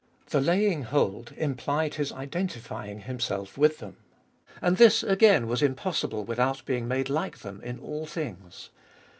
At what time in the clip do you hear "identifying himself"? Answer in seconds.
2.11-3.55